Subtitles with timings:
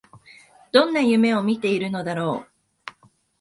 [0.71, 3.01] どんな夢を見ているのだろう